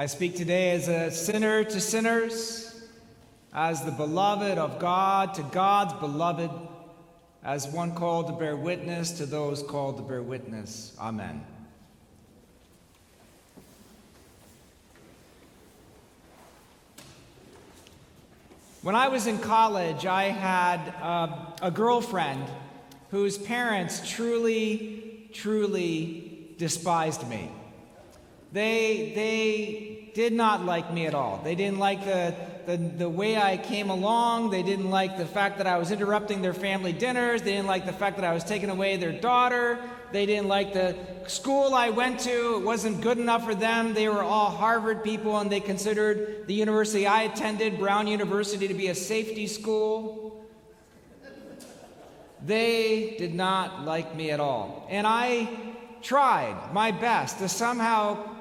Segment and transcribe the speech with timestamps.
[0.00, 2.72] I speak today as a sinner to sinners,
[3.52, 6.52] as the beloved of God to God's beloved,
[7.42, 10.96] as one called to bear witness to those called to bear witness.
[11.00, 11.44] Amen.
[18.82, 22.44] When I was in college, I had uh, a girlfriend
[23.10, 27.50] whose parents truly, truly despised me.
[28.52, 31.40] They, they did not like me at all.
[31.42, 32.34] They didn't like the,
[32.66, 34.50] the, the way I came along.
[34.50, 37.42] They didn't like the fact that I was interrupting their family dinners.
[37.42, 39.78] They didn't like the fact that I was taking away their daughter.
[40.12, 42.56] They didn't like the school I went to.
[42.56, 43.94] It wasn't good enough for them.
[43.94, 48.74] They were all Harvard people, and they considered the university I attended, Brown University, to
[48.74, 50.44] be a safety school.
[52.44, 54.86] They did not like me at all.
[54.88, 55.48] And I
[56.02, 58.37] tried my best to somehow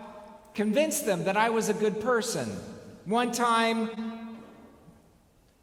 [0.58, 2.50] convinced them that I was a good person.
[3.06, 4.40] One time,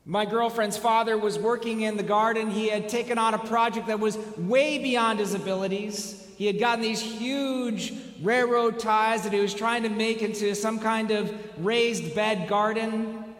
[0.04, 2.48] my girlfriend's father was working in the garden.
[2.48, 6.24] He had taken on a project that was way beyond his abilities.
[6.36, 10.78] He had gotten these huge railroad ties that he was trying to make into some
[10.78, 13.34] kind of raised bed garden.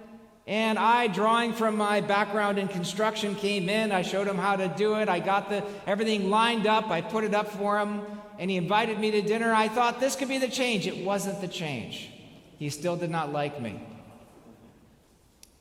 [0.49, 3.93] And I, drawing from my background in construction, came in.
[3.93, 5.09] I showed him how to do it.
[5.09, 6.91] I got the, everything lined up.
[6.91, 8.01] I put it up for him
[8.39, 9.53] and he invited me to dinner.
[9.53, 10.87] I thought this could be the change.
[10.87, 12.11] It wasn't the change.
[12.59, 13.81] He still did not like me.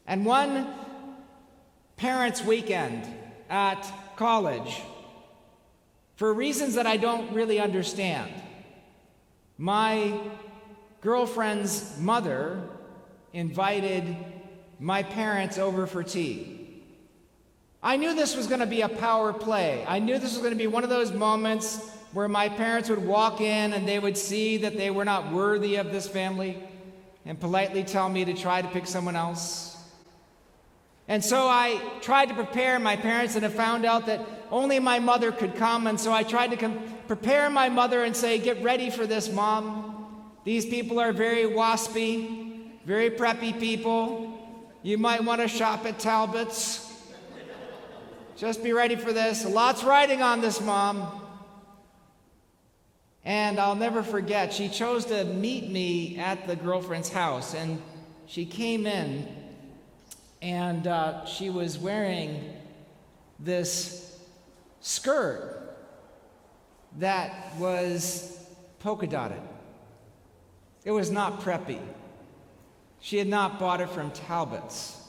[0.06, 0.67] And one
[1.97, 3.07] parents' weekend
[3.50, 4.81] at college,
[6.16, 8.31] for reasons that I don't really understand,
[9.57, 10.19] my
[11.01, 12.62] girlfriend's mother
[13.33, 14.16] invited
[14.79, 16.81] my parents over for tea.
[17.81, 19.83] I knew this was going to be a power play.
[19.88, 21.79] I knew this was going to be one of those moments
[22.13, 25.75] where my parents would walk in and they would see that they were not worthy
[25.75, 26.62] of this family
[27.25, 29.75] and politely tell me to try to pick someone else.
[31.07, 35.00] And so I tried to prepare my parents and I found out that only my
[35.00, 35.88] mother could come.
[35.88, 39.31] And so I tried to com- prepare my mother and say, Get ready for this,
[39.31, 39.90] mom.
[40.45, 44.30] These people are very waspy, very preppy people.
[44.81, 46.91] You might want to shop at Talbot's.
[48.35, 49.45] Just be ready for this.
[49.45, 51.22] Lots riding on this, mom.
[53.25, 57.53] And I'll never forget, she chose to meet me at the girlfriend's house.
[57.53, 57.81] And
[58.25, 59.28] she came in,
[60.41, 62.53] and uh, she was wearing
[63.39, 64.19] this
[64.81, 65.78] skirt
[67.00, 68.45] that was
[68.79, 69.41] polka dotted.
[70.83, 71.79] It was not preppy.
[73.00, 75.00] She had not bought it from Talbot's.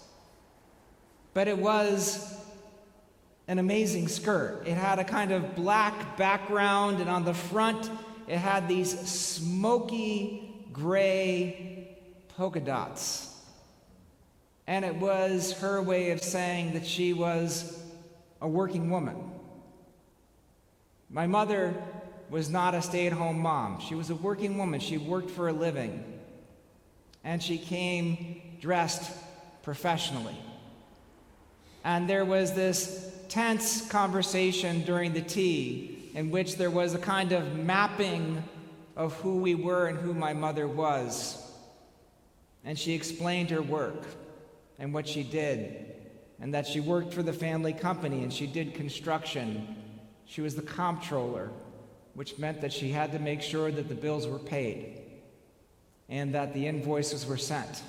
[1.32, 2.36] But it was
[3.46, 4.62] an amazing skirt.
[4.66, 7.90] It had a kind of black background, and on the front,
[8.26, 11.98] it had these smoky gray
[12.36, 13.30] polka dots.
[14.66, 17.78] And it was her way of saying that she was
[18.40, 19.30] a working woman.
[21.10, 21.74] My mother
[22.30, 23.80] was not a stay at home mom.
[23.80, 24.80] She was a working woman.
[24.80, 26.02] She worked for a living.
[27.22, 29.12] And she came dressed
[29.62, 30.36] professionally.
[31.84, 37.32] And there was this tense conversation during the tea in which there was a kind
[37.32, 38.42] of mapping
[38.96, 41.40] of who we were and who my mother was.
[42.64, 44.06] And she explained her work
[44.78, 45.94] and what she did,
[46.40, 49.76] and that she worked for the family company and she did construction.
[50.24, 51.50] She was the comptroller,
[52.14, 55.02] which meant that she had to make sure that the bills were paid
[56.08, 57.82] and that the invoices were sent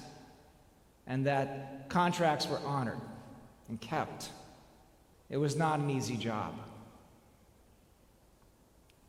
[1.08, 3.00] and that contracts were honored
[3.70, 4.30] and kept.
[5.30, 6.54] It was not an easy job.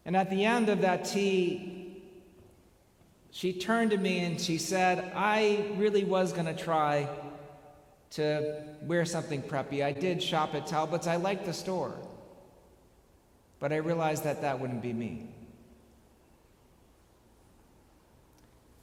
[0.05, 2.03] And at the end of that tea,
[3.31, 7.09] she turned to me and she said, I really was going to try
[8.11, 9.85] to wear something preppy.
[9.85, 11.07] I did shop at Talbot's.
[11.07, 11.95] I liked the store.
[13.59, 15.29] But I realized that that wouldn't be me.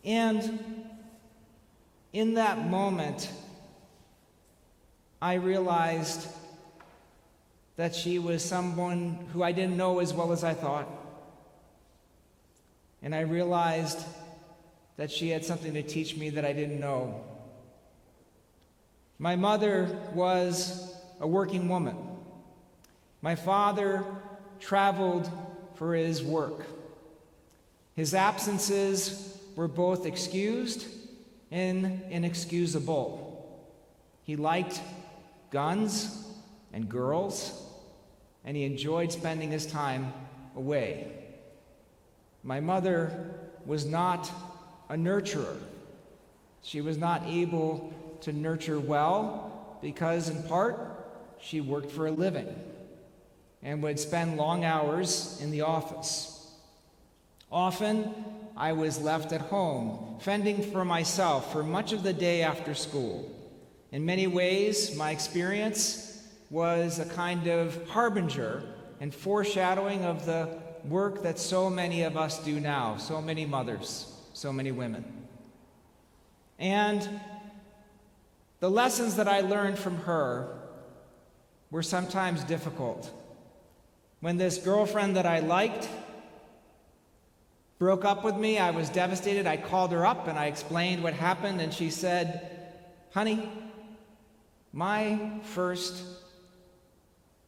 [0.03, 0.85] And
[2.11, 3.31] in that moment,
[5.23, 6.27] I realized
[7.77, 10.85] that she was someone who I didn't know as well as I thought.
[13.01, 13.99] And I realized
[14.97, 17.23] that she had something to teach me that I didn't know.
[19.17, 21.95] My mother was a working woman.
[23.21, 24.03] My father
[24.59, 25.31] traveled
[25.75, 26.67] for his work.
[27.95, 30.85] His absences were both excused
[31.49, 33.63] and inexcusable.
[34.25, 34.81] He liked
[35.53, 36.27] guns
[36.73, 37.63] and girls,
[38.43, 40.11] and he enjoyed spending his time
[40.55, 41.11] away.
[42.41, 43.35] My mother
[43.65, 44.29] was not
[44.89, 45.57] a nurturer.
[46.63, 50.77] She was not able to nurture well because, in part,
[51.39, 52.53] she worked for a living
[53.61, 56.51] and would spend long hours in the office.
[57.51, 58.13] Often,
[58.57, 63.29] I was left at home, fending for myself for much of the day after school.
[63.93, 66.19] In many ways, my experience
[66.49, 68.63] was a kind of harbinger
[68.99, 70.49] and foreshadowing of the
[70.85, 75.05] work that so many of us do now, so many mothers, so many women.
[76.57, 77.07] And
[78.61, 80.59] the lessons that I learned from her
[81.69, 83.11] were sometimes difficult.
[84.21, 85.87] When this girlfriend that I liked
[87.77, 89.45] broke up with me, I was devastated.
[89.45, 92.49] I called her up and I explained what happened, and she said,
[93.11, 93.47] Honey,
[94.73, 96.03] my first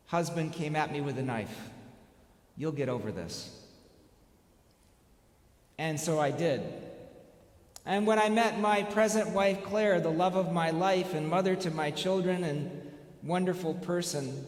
[0.06, 1.58] husband came at me with a knife.
[2.56, 3.52] You'll get over this.
[5.78, 6.62] And so I did.
[7.86, 11.56] And when I met my present wife, Claire, the love of my life and mother
[11.58, 12.92] to my children and
[13.24, 14.46] wonderful person,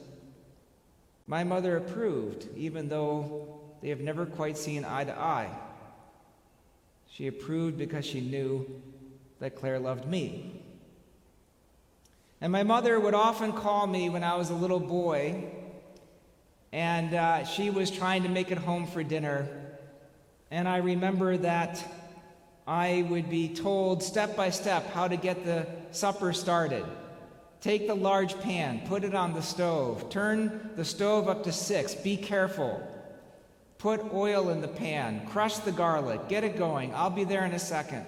[1.25, 5.49] my mother approved, even though they have never quite seen eye to eye.
[7.11, 8.81] She approved because she knew
[9.39, 10.61] that Claire loved me.
[12.39, 15.45] And my mother would often call me when I was a little boy,
[16.71, 19.47] and uh, she was trying to make it home for dinner.
[20.51, 21.83] And I remember that
[22.67, 26.85] I would be told step by step how to get the supper started.
[27.59, 31.95] Take the large pan, put it on the stove, turn the stove up to six,
[31.95, 32.85] be careful.
[33.79, 36.93] Put oil in the pan, crush the garlic, get it going.
[36.93, 38.05] I'll be there in a second.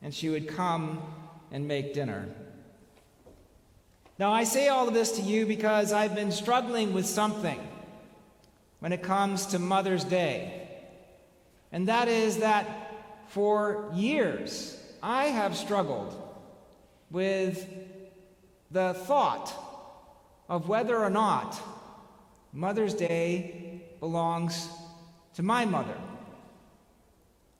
[0.00, 1.02] And she would come
[1.50, 2.28] and make dinner.
[4.18, 7.60] Now, I say all of this to you because I've been struggling with something
[8.80, 10.68] when it comes to Mother's Day.
[11.70, 12.66] And that is that
[13.28, 16.20] for years, I have struggled
[17.12, 17.64] with
[18.72, 19.52] the thought
[20.48, 21.56] of whether or not
[22.52, 24.68] Mother's Day belongs
[25.34, 25.96] to my mother.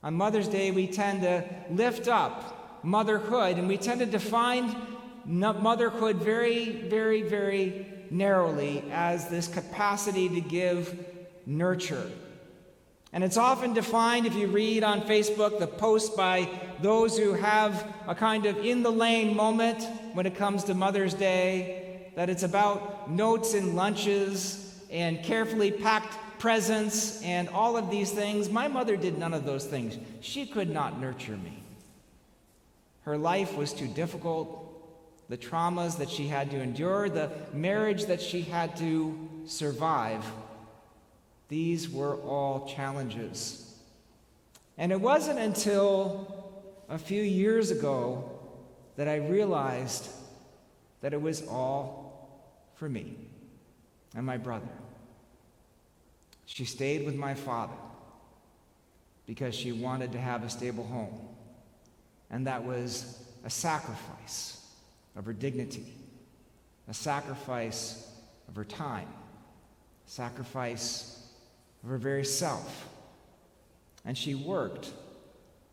[0.03, 4.75] On Mother's Day, we tend to lift up motherhood and we tend to define
[5.25, 10.97] motherhood very, very, very narrowly as this capacity to give
[11.45, 12.09] nurture
[13.11, 16.47] and it's often defined, if you read on Facebook, the posts by
[16.81, 19.83] those who have a kind of in the lane moment
[20.13, 26.17] when it comes to Mother's Day, that it's about notes and lunches and carefully packed
[26.37, 28.49] presents and all of these things.
[28.49, 29.97] My mother did none of those things.
[30.21, 31.63] She could not nurture me.
[33.01, 34.68] Her life was too difficult.
[35.29, 40.25] The traumas that she had to endure, the marriage that she had to survive
[41.49, 43.73] these were all challenges.
[44.77, 46.51] And it wasn't until
[46.87, 48.31] a few years ago
[48.95, 50.07] that I realized
[51.01, 52.39] that it was all
[52.75, 53.15] for me
[54.15, 54.69] and my brother.
[56.45, 57.73] She stayed with my father
[59.25, 61.19] because she wanted to have a stable home.
[62.29, 64.58] And that was a sacrifice
[65.19, 65.85] of her dignity,
[66.87, 68.09] a sacrifice
[68.47, 69.09] of her time,
[70.05, 71.21] sacrifice
[71.83, 72.87] of her very self.
[74.05, 74.91] And she worked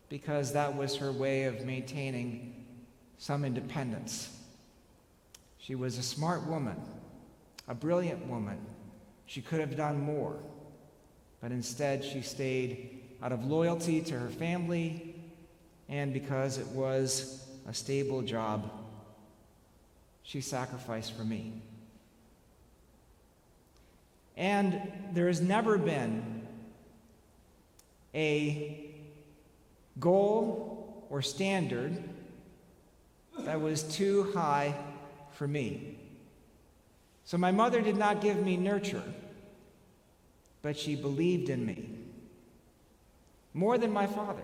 [0.09, 2.65] because that was her way of maintaining
[3.17, 4.29] some independence.
[5.59, 6.79] She was a smart woman,
[7.69, 8.59] a brilliant woman.
[9.27, 10.35] She could have done more,
[11.41, 15.15] but instead she stayed out of loyalty to her family
[15.87, 18.69] and because it was a stable job.
[20.27, 21.53] She sacrificed for me.
[24.35, 26.45] And there has never been
[28.13, 28.91] a
[30.01, 32.03] goal or standard
[33.39, 34.75] that was too high
[35.31, 35.97] for me.
[37.23, 39.03] So my mother did not give me nurture,
[40.61, 41.87] but she believed in me.
[43.53, 44.43] More than my father.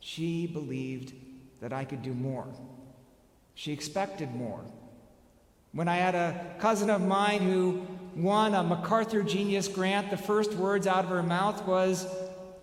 [0.00, 1.14] She believed
[1.62, 2.46] that I could do more.
[3.56, 4.60] She expected more.
[5.72, 7.84] When I had a cousin of mine who
[8.14, 12.06] won a MacArthur Genius Grant, the first words out of her mouth was,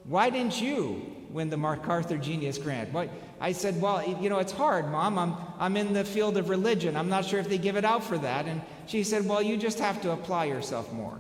[0.05, 2.93] Why didn't you win the MacArthur Genius Grant.
[2.93, 3.09] What?
[3.41, 5.17] I said, Well, you know, it's hard, Mom.
[5.17, 6.95] I'm, I'm in the field of religion.
[6.95, 8.45] I'm not sure if they give it out for that.
[8.45, 11.19] And she said, Well, you just have to apply yourself more.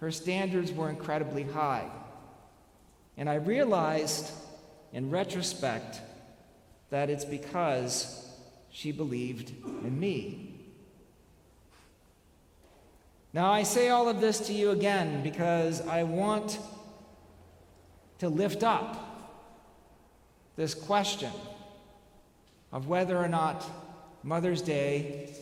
[0.00, 1.90] Her standards were incredibly high.
[3.16, 4.30] And I realized
[4.92, 6.00] in retrospect
[6.90, 8.28] that it's because
[8.70, 9.52] she believed
[9.84, 10.54] in me.
[13.32, 16.58] Now, I say all of this to you again because I want
[18.18, 19.34] to lift up
[20.56, 21.32] this question
[22.72, 23.64] of whether or not
[24.22, 25.34] Mother's Day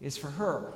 [0.00, 0.72] is for her.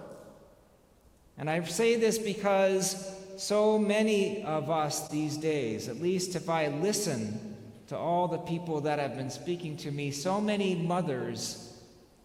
[1.39, 6.69] And I say this because so many of us these days, at least if I
[6.69, 7.56] listen
[7.89, 11.73] to all the people that have been speaking to me, so many mothers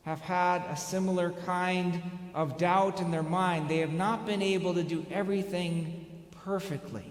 [0.04, 2.02] have had a similar kind
[2.34, 3.70] of doubt in their mind.
[3.70, 6.08] They have not been able to do everything
[6.44, 7.06] perfectly.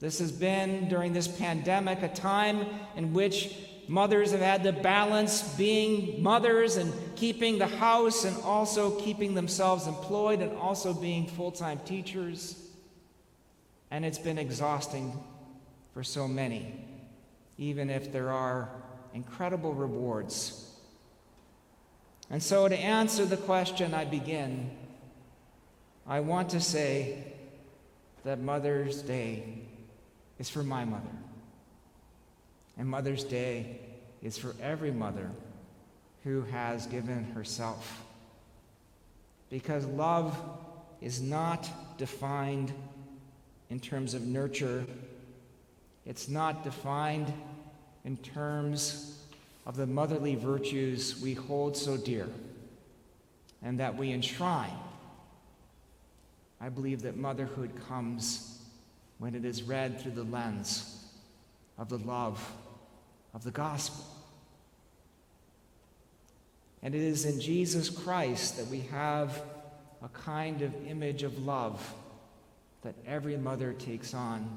[0.00, 3.56] This has been, during this pandemic, a time in which
[3.88, 9.86] mothers have had to balance being mothers and keeping the house and also keeping themselves
[9.86, 12.58] employed and also being full time teachers.
[13.90, 15.18] And it's been exhausting
[15.94, 16.84] for so many,
[17.58, 18.68] even if there are
[19.14, 20.62] incredible rewards
[22.32, 24.70] and so, to answer the question I begin,
[26.06, 27.34] I want to say
[28.24, 29.58] that Mother's Day
[30.38, 31.12] is for my mother.
[32.78, 33.80] And Mother's Day
[34.22, 35.30] is for every mother
[36.24, 38.02] who has given herself.
[39.50, 40.34] Because love
[41.02, 41.68] is not
[41.98, 42.72] defined
[43.68, 44.86] in terms of nurture,
[46.06, 47.32] it's not defined
[48.04, 49.18] in terms
[49.66, 52.28] of the motherly virtues we hold so dear
[53.62, 54.76] and that we enshrine.
[56.60, 58.58] I believe that motherhood comes
[59.18, 61.04] when it is read through the lens
[61.78, 62.44] of the love
[63.34, 64.04] of the gospel.
[66.82, 69.40] And it is in Jesus Christ that we have
[70.02, 71.94] a kind of image of love
[72.82, 74.56] that every mother takes on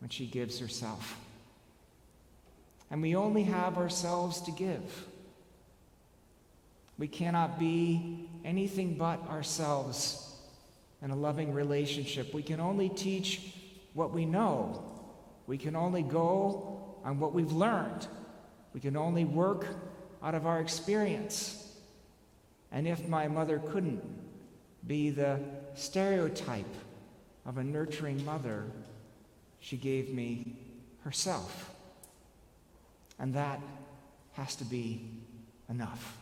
[0.00, 1.16] when she gives herself
[2.90, 5.06] and we only have ourselves to give.
[6.98, 10.22] We cannot be anything but ourselves
[11.02, 12.32] in a loving relationship.
[12.32, 13.52] We can only teach
[13.92, 14.82] what we know.
[15.46, 18.06] We can only go on what we've learned.
[18.72, 19.66] We can only work
[20.22, 21.62] out of our experience.
[22.72, 24.02] And if my mother couldn't
[24.86, 25.40] be the
[25.74, 26.64] stereotype
[27.44, 28.64] of a nurturing mother,
[29.66, 30.54] she gave me
[31.02, 31.74] herself.
[33.18, 33.60] And that
[34.34, 35.10] has to be
[35.68, 36.16] enough.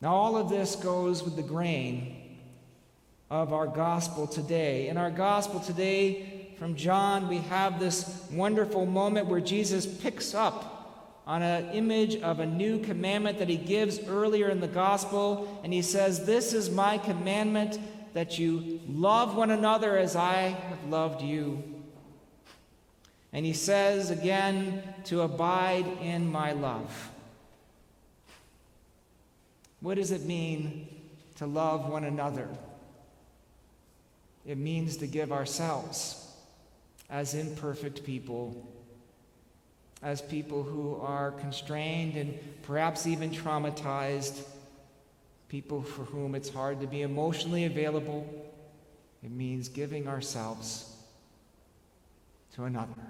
[0.00, 2.38] Now, all of this goes with the grain
[3.28, 4.88] of our gospel today.
[4.88, 11.20] In our gospel today from John, we have this wonderful moment where Jesus picks up
[11.26, 15.74] on an image of a new commandment that he gives earlier in the gospel, and
[15.74, 17.78] he says, This is my commandment
[18.14, 21.62] that you love one another as I have loved you.
[23.32, 27.10] And he says again, to abide in my love.
[29.80, 30.86] What does it mean
[31.36, 32.48] to love one another?
[34.46, 36.18] It means to give ourselves
[37.08, 38.68] as imperfect people,
[40.02, 44.44] as people who are constrained and perhaps even traumatized,
[45.52, 48.26] people for whom it's hard to be emotionally available.
[49.22, 50.90] It means giving ourselves
[52.54, 53.02] to another.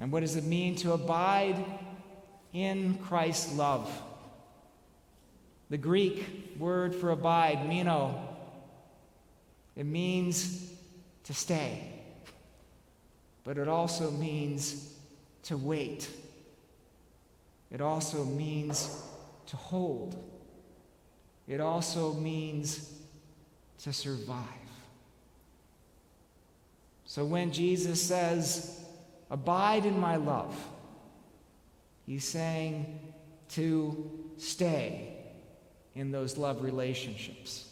[0.00, 1.62] And what does it mean to abide
[2.54, 3.92] in Christ's love?
[5.68, 8.26] The Greek word for abide, meno,
[9.76, 10.72] it means
[11.24, 11.82] to stay,
[13.44, 14.94] but it also means
[15.42, 16.08] to wait.
[17.70, 19.02] It also means
[19.48, 20.16] to hold.
[21.46, 22.92] It also means
[23.82, 24.44] to survive.
[27.04, 28.78] So when Jesus says,
[29.30, 30.56] Abide in my love.
[32.06, 33.00] He's saying
[33.50, 35.16] to stay
[35.94, 37.68] in those love relationships.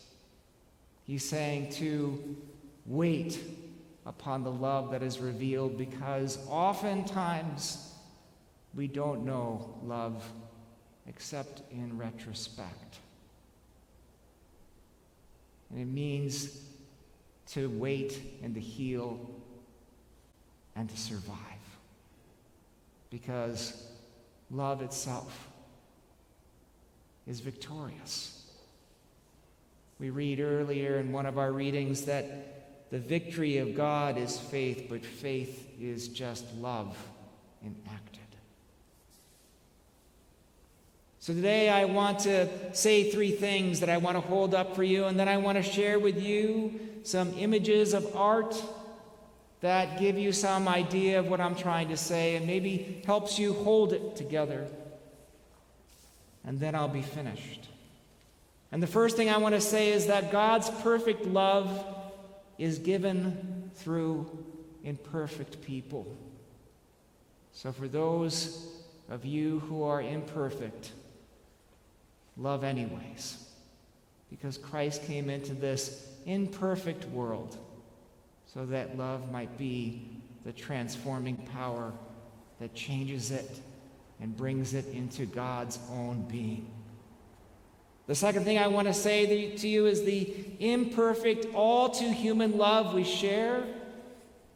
[1.05, 2.37] He's saying to
[2.85, 3.39] wait
[4.05, 7.93] upon the love that is revealed because oftentimes
[8.75, 10.23] we don't know love
[11.09, 12.99] except in retrospect.
[15.71, 16.61] And it means
[17.49, 19.19] to wait and to heal
[20.75, 21.37] and to survive.
[23.11, 23.87] Because
[24.51, 25.49] love itself
[27.27, 28.45] is victorious.
[29.99, 34.87] We read earlier in one of our readings that the victory of God is faith,
[34.89, 36.97] but faith is just love
[37.65, 38.26] enacted.
[41.27, 44.85] So today I want to say three things that I want to hold up for
[44.85, 48.55] you, and then I want to share with you some images of art
[49.61, 53.55] that give you some idea of what I'm trying to say and maybe helps you
[53.55, 54.69] hold it together.
[56.45, 57.67] And then I'll be finished.
[58.71, 61.85] And the first thing I want to say is that God's perfect love
[62.57, 64.31] is given through
[64.85, 66.07] imperfect people.
[67.53, 68.65] So for those
[69.11, 70.93] of you who are imperfect,
[72.37, 73.43] love anyways.
[74.31, 77.57] Because Christ came into this imperfect world
[78.53, 80.09] so that love might be
[80.45, 81.93] the transforming power
[82.61, 83.61] that changes it
[84.21, 86.71] and brings it into God's own being.
[88.07, 92.57] The second thing I want to say to you is the imperfect, all too human
[92.57, 93.65] love we share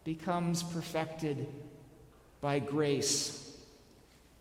[0.04, 1.48] becomes perfected
[2.40, 3.56] by grace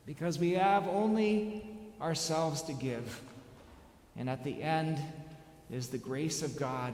[0.05, 1.65] because we have only
[1.99, 3.21] ourselves to give.
[4.19, 4.99] And at the end
[5.71, 6.93] is the grace of God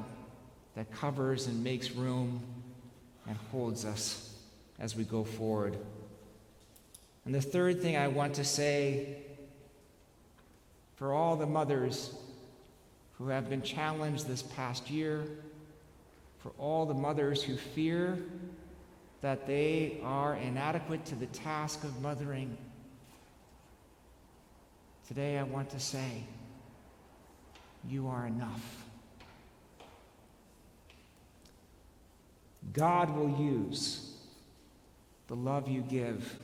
[0.76, 2.42] that covers and makes room
[3.28, 4.32] and holds us
[4.78, 5.76] as we go forward.
[7.26, 9.24] And the third thing I want to say
[10.98, 12.14] for all the mothers
[13.18, 15.24] who have been challenged this past year,
[16.40, 18.20] for all the mothers who fear
[19.22, 22.56] that they are inadequate to the task of mothering,
[25.08, 26.24] today I want to say,
[27.90, 28.86] you are enough.
[32.74, 34.12] God will use
[35.28, 36.38] the love you give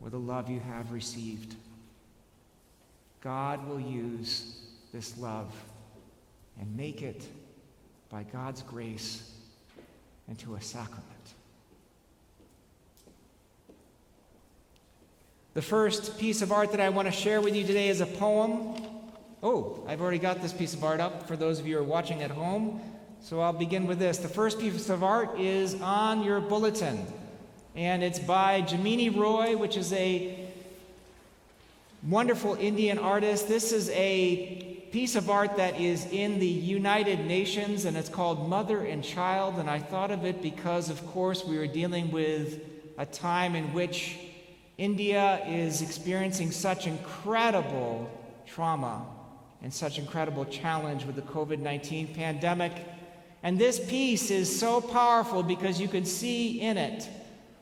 [0.00, 1.54] or the love you have received.
[3.20, 4.58] God will use
[4.92, 5.52] this love
[6.60, 7.24] and make it,
[8.10, 9.32] by God's grace,
[10.28, 11.04] into a sacrament.
[15.54, 18.06] The first piece of art that I want to share with you today is a
[18.06, 18.74] poem
[19.46, 21.84] Oh, I've already got this piece of art up for those of you who are
[21.84, 22.80] watching at home.
[23.20, 24.16] So I'll begin with this.
[24.16, 27.06] The first piece of art is on your bulletin,
[27.76, 30.48] and it's by Jamini Roy, which is a
[32.02, 33.46] wonderful Indian artist.
[33.46, 38.48] This is a piece of art that is in the United Nations, and it's called
[38.48, 39.56] Mother and Child.
[39.58, 42.60] And I thought of it because, of course, we are dealing with
[42.96, 44.16] a time in which
[44.78, 48.10] India is experiencing such incredible
[48.46, 49.04] trauma
[49.64, 52.70] and such incredible challenge with the COVID 19 pandemic.
[53.42, 57.08] And this piece is so powerful because you can see in it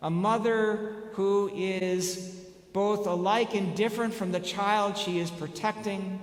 [0.03, 6.21] a mother who is both alike and different from the child she is protecting.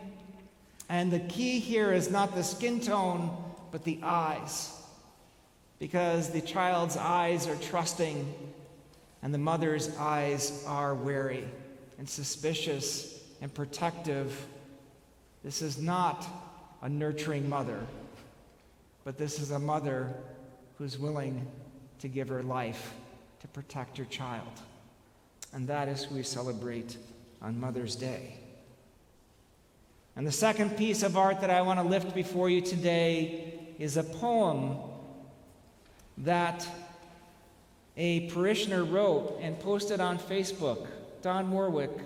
[0.90, 3.32] And the key here is not the skin tone,
[3.72, 4.76] but the eyes.
[5.80, 8.34] Because the child's eyes are trusting,
[9.22, 11.46] and the mother's eyes are wary
[11.98, 14.46] and suspicious and protective
[15.44, 16.26] this is not
[16.82, 17.80] a nurturing mother,
[19.04, 20.14] but this is a mother
[20.78, 21.46] who's willing
[22.00, 22.94] to give her life
[23.42, 24.48] to protect her child.
[25.54, 26.98] And that is who we celebrate
[27.42, 28.36] on Mother's Day.
[30.16, 33.96] And the second piece of art that I want to lift before you today is
[33.96, 34.78] a poem
[36.18, 36.68] that
[37.96, 40.88] a parishioner wrote and posted on Facebook,
[41.22, 41.98] Don Warwick.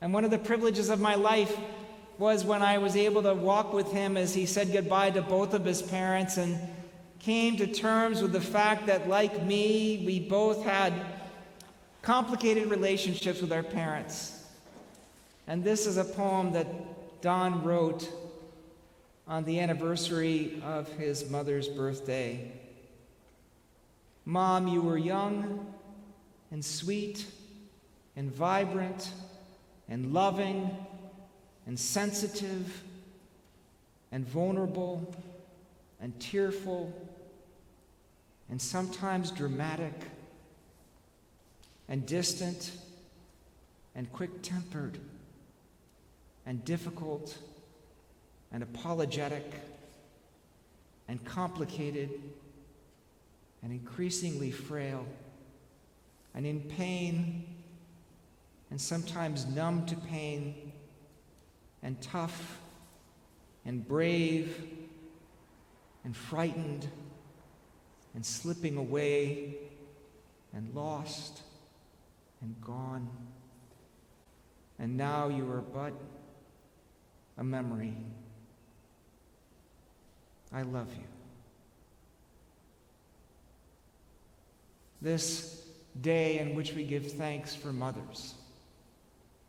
[0.00, 1.56] And one of the privileges of my life
[2.20, 5.54] was when I was able to walk with him as he said goodbye to both
[5.54, 6.60] of his parents and
[7.18, 10.92] came to terms with the fact that, like me, we both had
[12.02, 14.44] complicated relationships with our parents.
[15.46, 16.66] And this is a poem that
[17.22, 18.06] Don wrote
[19.26, 22.52] on the anniversary of his mother's birthday.
[24.26, 25.72] Mom, you were young
[26.50, 27.24] and sweet
[28.14, 29.10] and vibrant
[29.88, 30.76] and loving
[31.70, 32.82] and sensitive
[34.10, 35.14] and vulnerable
[36.00, 36.92] and tearful
[38.50, 39.94] and sometimes dramatic
[41.88, 42.72] and distant
[43.94, 44.98] and quick tempered
[46.44, 47.38] and difficult
[48.50, 49.54] and apologetic
[51.06, 52.10] and complicated
[53.62, 55.06] and increasingly frail
[56.34, 57.44] and in pain
[58.72, 60.69] and sometimes numb to pain
[61.82, 62.60] and tough
[63.64, 64.62] and brave
[66.04, 66.88] and frightened
[68.14, 69.56] and slipping away
[70.52, 71.42] and lost
[72.42, 73.08] and gone.
[74.78, 75.92] And now you are but
[77.38, 77.96] a memory.
[80.52, 81.04] I love you.
[85.02, 85.62] This
[86.00, 88.34] day in which we give thanks for mothers,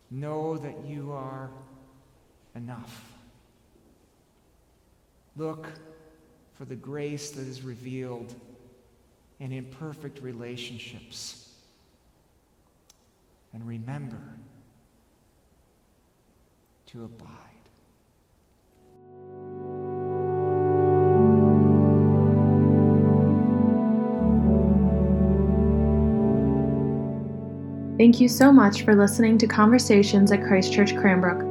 [0.09, 1.49] know that you are
[2.55, 3.11] enough.
[5.37, 5.67] Look
[6.57, 8.35] for the grace that is revealed
[9.39, 11.49] in imperfect relationships.
[13.53, 14.21] And remember
[16.87, 17.27] to abide.
[27.97, 31.50] Thank you so much for listening to Conversations at Christ Church Cranbrook.